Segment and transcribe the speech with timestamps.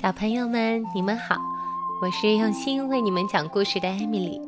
[0.00, 1.36] 小朋友们，你们好，
[2.00, 4.40] 我是用心为你们讲故事的艾米丽。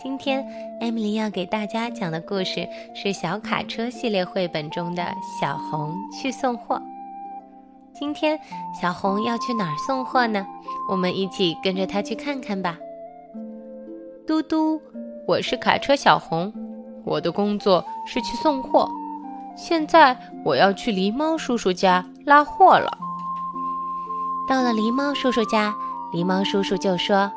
[0.00, 0.46] 今天，
[0.80, 5.02] 艾米丽要给大家讲的故事是《小卡车》系列绘本中的
[5.40, 6.76] 《小红去送货》。
[7.92, 8.38] 今天，
[8.80, 10.46] 小红要去哪儿送货呢？
[10.88, 12.78] 我们一起跟着他去看看吧。
[14.24, 14.80] 嘟嘟，
[15.26, 16.52] 我是卡车小红，
[17.04, 18.88] 我的工作是去送货。
[19.56, 22.96] 现在我要去狸猫叔叔家拉货了。
[24.50, 25.72] 到了狸猫叔叔家，
[26.12, 27.30] 狸猫叔叔就说：“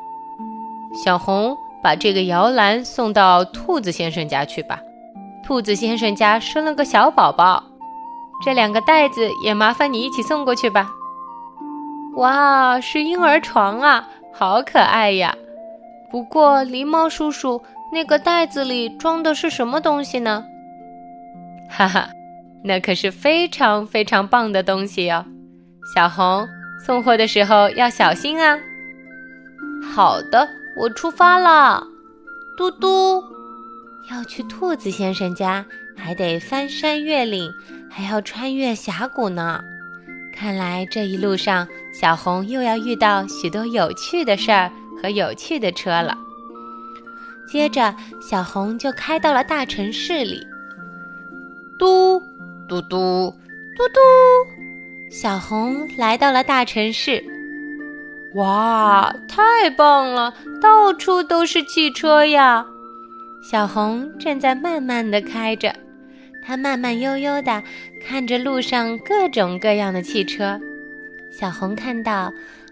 [1.05, 4.80] 小红，把这个摇篮送到兔子先生家去吧。
[5.45, 7.63] 兔子先生家生了个小宝宝，
[8.44, 10.89] 这两个袋子也麻烦你一起送过去吧。”
[12.17, 15.36] 哇，是婴儿床啊，好可爱呀！
[16.09, 17.61] 不过，狸猫叔叔，
[17.91, 20.44] 那个袋子里装的是什么东西呢？
[21.70, 22.09] 哈哈，
[22.64, 25.23] 那可是非常非常棒的东西哟，
[25.95, 26.47] 小红。
[26.86, 28.59] 送货的时候要小心啊！
[29.95, 31.88] 好的，我出发了。
[32.58, 33.23] 嘟嘟，
[34.12, 37.53] 要去兔子先生家，还得翻山越岭，
[37.90, 39.62] 还要穿越峡谷呢。
[40.36, 44.70] 看来这一路上，小红又要遇到许多有趣的事儿
[45.02, 46.18] 和有趣的车了。
[47.47, 50.45] 接着，小红就开到了大城市里。
[51.80, 52.20] 嘟
[52.68, 53.34] 嘟嘟
[53.78, 54.53] 嘟嘟。
[55.14, 57.23] 小红来到了大城市，
[58.33, 60.33] 哇，太棒了！
[60.59, 62.66] 到处都是汽车呀。
[63.44, 65.72] 小红正在慢慢的开着，
[66.44, 67.61] 她慢慢悠悠的
[68.03, 70.59] 看着路上各种各样的汽车。
[71.31, 72.31] 小红看到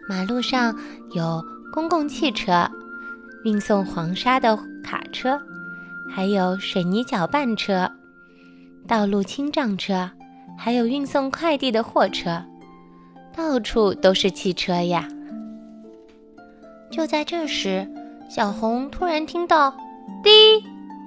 [0.10, 0.76] 马路上
[1.14, 2.68] 有公共汽车、
[3.46, 5.40] 运送黄沙的卡车，
[6.10, 7.88] 还有水泥搅拌车、
[8.88, 10.10] 道路清障车。
[10.58, 12.44] 还有运送快递的货车，
[13.36, 15.08] 到处都是汽车呀。
[16.92, 17.88] 就在这时，
[18.30, 19.72] 小红突然听到
[20.24, 20.30] “滴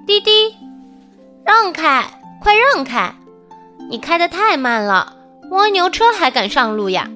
[0.05, 0.31] 滴滴”，
[1.45, 2.03] 让开，
[2.41, 3.13] 快让开！
[3.89, 5.15] 你开的太慢了，
[5.51, 7.09] 蜗牛车还敢上路呀？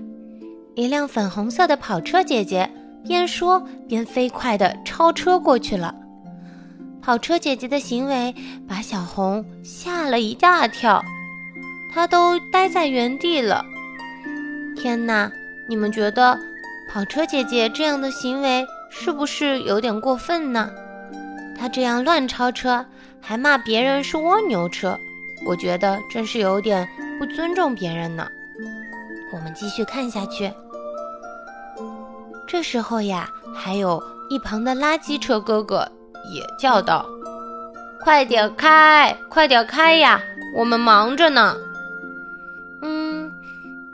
[0.76, 2.70] 一辆粉红色的跑车姐姐
[3.04, 5.96] 边说边飞快的超车过去了。
[7.02, 8.36] 跑车姐姐的行为
[8.68, 11.04] 把小红吓了一大跳。
[11.94, 13.66] 他都待在原地了。
[14.76, 15.32] 天哪，
[15.68, 16.40] 你们觉得
[16.90, 20.70] 跑车姐姐这样的行为是不是有点过分呢？
[21.58, 22.86] 她这样乱超车，
[23.20, 24.98] 还骂别人是蜗牛车，
[25.46, 26.88] 我觉得真是有点
[27.20, 28.28] 不尊重别人呢。
[29.34, 30.52] 我们继续看下去。
[32.48, 35.88] 这时候呀，还有一旁的垃圾车哥哥
[36.34, 37.06] 也叫道
[38.02, 40.20] ：“快点开，快点开呀，
[40.56, 41.56] 我们忙着呢。”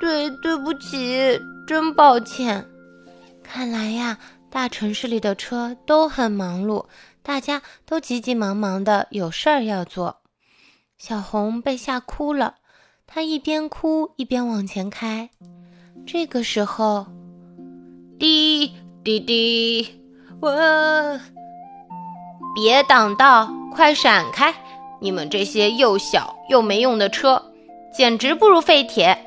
[0.06, 2.64] 对，对不起，真抱歉。
[3.42, 4.20] 看来呀，
[4.52, 6.86] 大城市里的车都很忙碌，
[7.24, 10.18] 大家都急急忙忙的，有事儿要做。
[11.00, 12.58] 小红被吓哭了，
[13.08, 15.28] 她一边哭一边往前开。
[16.06, 17.08] 这个时候，
[18.20, 18.72] 滴
[19.04, 20.00] 滴滴，
[20.40, 21.20] 我
[22.54, 24.54] 别挡道，快闪开！
[25.02, 27.42] 你们这些又小又没用的车，
[27.92, 29.18] 简直不如废铁。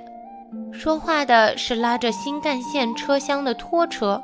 [0.73, 4.21] 说话的是拉着新干线车厢的拖车。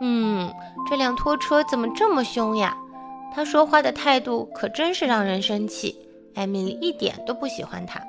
[0.00, 0.52] 嗯，
[0.88, 2.76] 这辆拖车怎么这么凶呀？
[3.34, 5.96] 他说话的态度可真是让人生气。
[6.34, 8.00] 艾米丽一点都不喜欢他。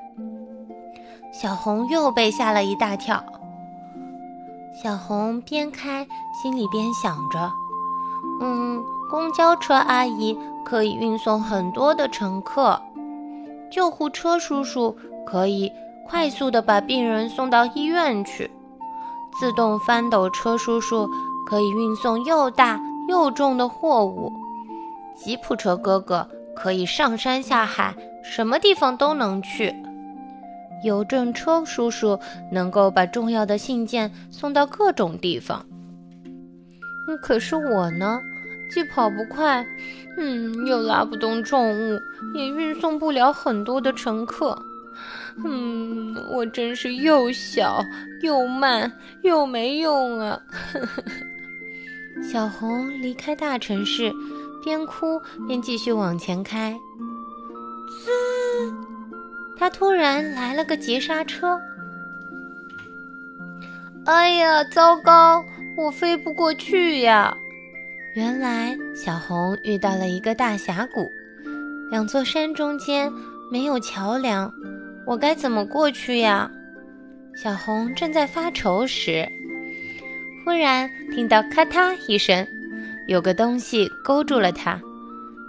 [1.32, 3.22] 小红又被吓了一大跳。
[4.82, 6.06] 小红边开
[6.40, 7.50] 心里边想着
[8.40, 12.80] ：“嗯，公交车阿姨可以运送很多的乘客，
[13.70, 14.96] 救护车叔叔
[15.26, 15.70] 可以。”
[16.08, 18.50] 快速地把病人送到医院去。
[19.40, 21.08] 自动翻斗车叔叔
[21.48, 24.30] 可以运送又大又重的货物。
[25.14, 29.74] 吉普车哥哥可以上山下海，什么地方都能去。
[30.84, 32.18] 邮政车叔叔
[32.50, 35.64] 能够把重要的信件送到各种地方。
[37.22, 38.20] 可是我呢，
[38.72, 39.64] 既跑不快，
[40.18, 41.98] 嗯，又拉不动重物，
[42.34, 44.60] 也运送不了很多的乘客。
[45.44, 47.84] 嗯，我真是又小
[48.22, 48.90] 又慢
[49.22, 50.40] 又没用啊！
[52.22, 54.12] 小红离开大城市，
[54.62, 56.72] 边哭边继续往前开。
[58.04, 58.10] 滋！
[59.58, 61.58] 他突然来了个急刹车。
[64.04, 65.44] 哎呀，糟糕！
[65.76, 67.34] 我飞不过去呀！
[68.14, 71.08] 原来小红遇到了一个大峡谷，
[71.90, 73.10] 两座山中间
[73.50, 74.52] 没有桥梁。
[75.06, 76.50] 我该怎么过去呀？
[77.34, 79.26] 小红正在发愁时，
[80.44, 82.46] 忽然听到咔嗒一声，
[83.08, 84.78] 有个东西勾住了它，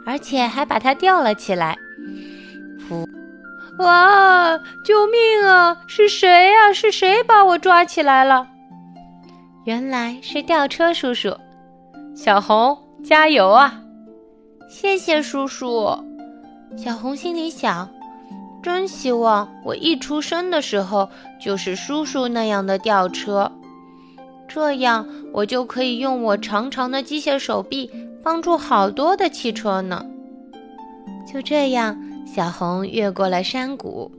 [0.06, 1.78] 而且还把它吊了起来。
[2.88, 3.06] 噗！
[3.80, 4.58] 哇！
[4.86, 5.78] 救命啊！
[5.88, 6.72] 是谁呀？
[6.72, 8.48] 是谁把我抓起来了？
[9.66, 11.36] 原来是吊车叔叔。
[12.16, 13.82] 小红，加油啊！
[14.70, 15.90] 谢谢叔叔。
[16.78, 17.90] 小红心里想：
[18.64, 23.52] 真希望我一出生的时候就是叔叔那样的吊车。
[24.48, 27.92] 这样，我就可以用我长长的机械手臂
[28.24, 30.06] 帮助好多的汽车呢。
[31.32, 34.10] 就这样，小红越过了山谷。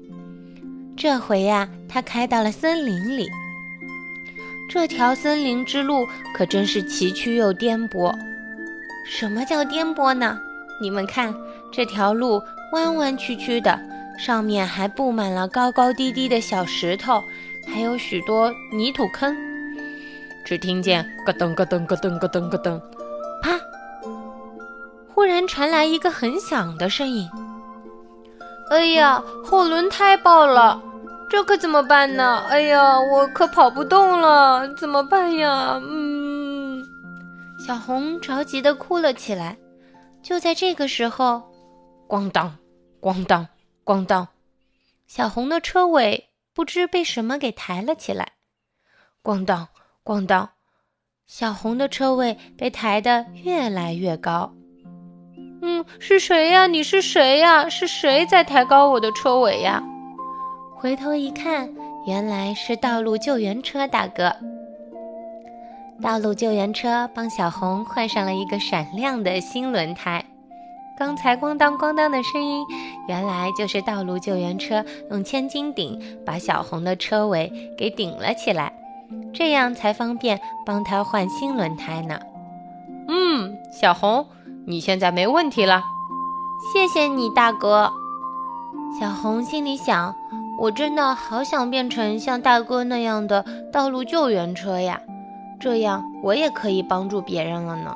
[0.97, 3.27] 这回呀，它开到了森林里。
[4.69, 8.13] 这条森林之路可真是崎岖又颠簸。
[9.07, 10.39] 什么叫颠簸呢？
[10.83, 11.33] 你们看，
[11.73, 12.43] 这条路
[12.73, 13.79] 弯弯曲曲的，
[14.19, 17.23] 上面还布满了高高低低的小石头，
[17.67, 19.37] 还有许多泥土坑。
[20.45, 22.81] 只听见咯噔咯噔咯噔咯噔咯噔，
[23.43, 23.59] 啪！
[25.15, 27.29] 忽然传来一个很响的声音。
[28.71, 30.83] 哎呀，后轮胎爆了，
[31.31, 32.43] 这可怎么办呢？
[32.49, 35.81] 哎呀，我可跑不动了，怎么办呀？
[35.83, 36.83] 嗯，
[37.67, 39.57] 小红着急的哭了起来。
[40.23, 41.43] 就在这个时候，
[42.09, 42.57] 咣当，
[43.01, 43.47] 咣当，
[43.85, 44.29] 咣当，
[45.07, 48.33] 小红的车尾不知被什么给抬了起来，
[49.23, 49.69] 咣当。
[50.03, 50.51] 咣当，
[51.27, 54.53] 小红的车位被抬得越来越高。
[55.63, 56.67] 嗯，是谁呀？
[56.67, 57.69] 你是谁呀？
[57.69, 59.83] 是谁在抬高我的车尾呀？
[60.77, 61.75] 回头一看，
[62.07, 64.35] 原来是道路救援车大哥。
[66.03, 70.23] 道路救援车帮小红换上了一个闪亮的新轮胎。
[70.99, 72.63] 刚才咣当咣当的声音，
[73.07, 78.73] 原来就是道路救援车用千斤顶把小红的车尾给顶了起来。
[79.33, 82.19] 这样才方便帮她换新轮胎呢。
[83.09, 84.27] 嗯，小红，
[84.67, 85.83] 你现在没问题了。
[86.73, 87.93] 谢谢你，大哥。
[88.99, 90.15] 小红心里想：
[90.59, 95.01] 我真的好想变成像大哥那样的道路救援车呀，
[95.61, 97.95] 这样我也可以帮助别人了呢。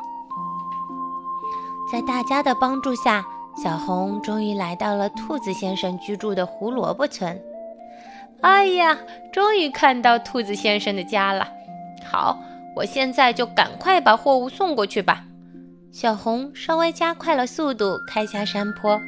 [1.90, 3.24] 在大家的帮助下，
[3.62, 7.40] 小红终于来到了兔子先生居住的胡萝卜村。
[8.40, 8.96] 哎呀，
[9.32, 11.48] 终于看到兔子先生的家了！
[12.08, 12.38] 好，
[12.76, 15.24] 我现在就赶快把货物送过去吧。
[15.90, 19.00] 小红稍微加快了速度，开下山坡。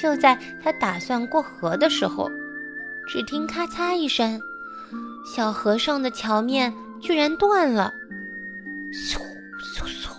[0.00, 2.30] 就在他打算过河的时候，
[3.08, 4.40] 只听咔嚓一声，
[5.34, 7.92] 小河上的桥面居然断了。
[8.92, 9.18] 嗖
[9.76, 10.13] 嗖嗖！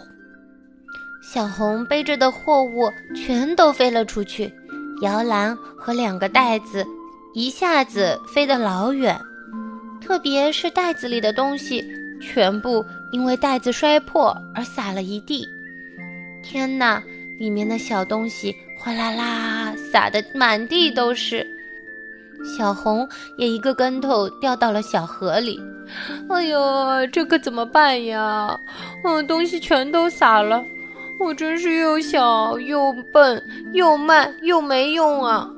[1.36, 4.50] 小红背着的货物全都飞了出去，
[5.02, 6.88] 摇篮和两个袋子。
[7.34, 9.20] 一下子飞得老远，
[10.02, 11.84] 特别是袋子里的东西，
[12.22, 15.46] 全部因为袋子摔破而洒了一地。
[16.42, 17.04] 天哪，
[17.38, 21.46] 里面的小东西哗啦啦洒得满地都是。
[22.58, 23.06] 小红
[23.38, 25.60] 也一个跟头掉到了小河里。
[26.30, 28.58] 哎呦，这可怎么办呀？
[29.04, 30.64] 嗯，东西全都洒了，
[31.20, 33.42] 我真是又小又笨
[33.74, 35.50] 又慢又没用啊！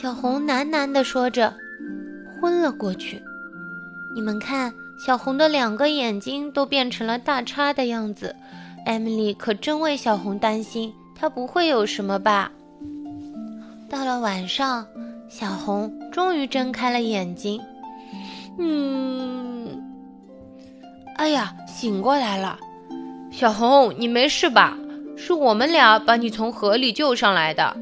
[0.00, 1.52] 小红喃喃地说着，
[2.40, 3.22] 昏了过去。
[4.14, 8.34] 你们看，小红的两个眼睛都变成了大叉的样子。
[8.86, 12.50] 艾米丽可真为小红担心，她不会有什么吧？
[13.88, 14.86] 到了晚上，
[15.28, 17.60] 小红终于睁开了眼睛。
[18.58, 19.82] 嗯，
[21.16, 22.58] 哎呀，醒过来了！
[23.36, 24.78] 小红，你没事吧？
[25.16, 27.76] 是我们俩把你从河里救上来的。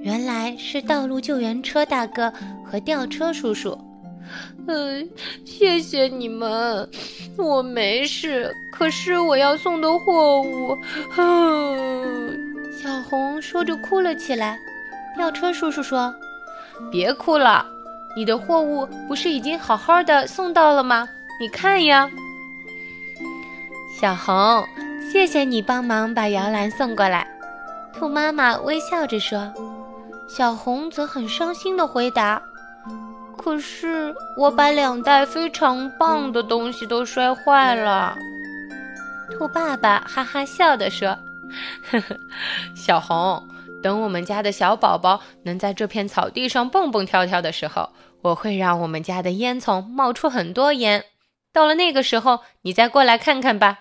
[0.00, 2.32] 原来是道路救援车大哥
[2.64, 3.76] 和吊车叔叔，
[4.68, 5.08] 嗯，
[5.44, 6.88] 谢谢你们，
[7.36, 8.54] 我没事。
[8.72, 10.78] 可是我要送的货物，
[11.16, 12.38] 嗯，
[12.80, 14.56] 小红说着哭了起来。
[15.16, 16.14] 吊车叔叔说
[16.92, 17.66] ：“别哭了，
[18.16, 21.08] 你的货物不是已经好好的送到了吗？
[21.40, 22.08] 你看呀。”
[23.98, 24.62] 小红，
[25.10, 27.26] 谢谢你帮忙把摇篮送过来。
[27.94, 29.50] 兔妈妈微笑着说。
[30.28, 32.42] 小红则很伤心地回答
[33.38, 38.14] ：“可是我把两袋非常棒的东西都摔坏了。”
[39.32, 41.16] 兔爸爸哈哈笑地说
[41.90, 42.16] ：“呵呵，
[42.74, 43.42] 小红，
[43.82, 47.88] 等我们家的小宝宝能在这片草地上蹦蹦跳跳的时候，
[48.20, 51.02] 我会让我们家的烟囱冒出很多烟。
[51.50, 53.78] 到了那个时候，你再过来看看吧。”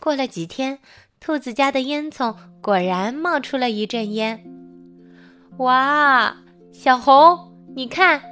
[0.00, 0.78] 过了几天，
[1.20, 4.42] 兔子家的烟囱果然冒出了一阵烟。
[5.58, 6.34] 哇，
[6.72, 7.38] 小红，
[7.76, 8.22] 你看，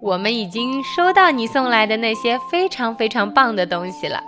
[0.00, 4.22] 我们已经收到你送来的那些非常非常棒的东西了。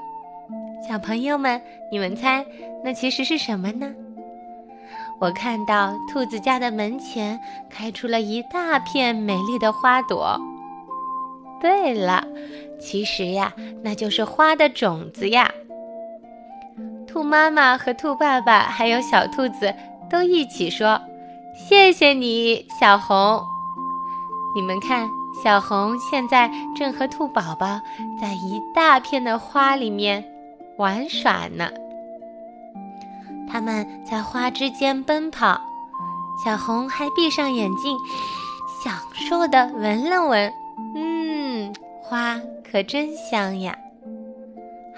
[0.86, 2.44] 小朋友们，你们猜，
[2.84, 3.90] 那其实是什么呢？
[5.20, 7.38] 我看到兔子家的门前
[7.70, 10.38] 开出了一大片美丽的花朵。
[11.60, 12.26] 对了，
[12.80, 15.50] 其实呀，那就是花的种子呀。
[17.10, 19.74] 兔妈妈和兔爸爸还有小兔子
[20.08, 21.00] 都一起说
[21.68, 23.42] ：“谢谢你，小红。”
[24.54, 25.08] 你们看，
[25.42, 27.80] 小红现在正和兔宝宝
[28.20, 30.24] 在一大片的花里面
[30.78, 31.68] 玩耍呢。
[33.50, 35.60] 他们在花之间奔跑，
[36.44, 37.96] 小红还闭上眼睛，
[38.84, 38.94] 享
[39.28, 40.52] 受的闻了闻，
[40.94, 42.40] 嗯，花
[42.70, 43.76] 可真香呀！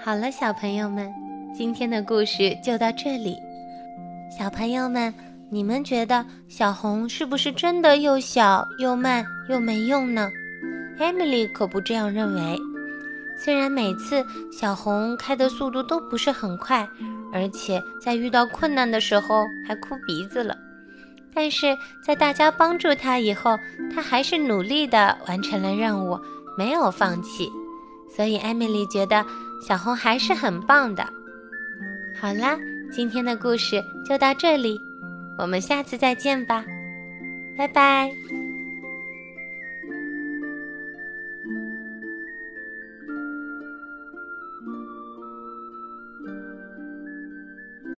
[0.03, 1.11] 好了，小朋友们，
[1.55, 3.37] 今天的故事就到这里。
[4.35, 5.13] 小朋友们，
[5.51, 10.31] 你们觉得小红是不是真的又小又慢又没用呢
[10.97, 12.59] ？Emily 可不这样认为。
[13.37, 16.87] 虽然每次小红开的速度都不是很快。
[17.35, 20.55] 而且在遇到困难的时候还哭鼻子了，
[21.33, 23.57] 但是在大家帮助他以后，
[23.91, 26.15] 他还是努力的完成了任务，
[26.55, 27.49] 没有放弃。
[28.15, 29.25] 所以艾米丽觉得
[29.67, 31.03] 小红还是很棒的。
[32.19, 32.57] 好啦，
[32.91, 34.81] 今天的故事就到这里，
[35.37, 36.65] 我们下次再见吧，
[37.57, 38.11] 拜拜。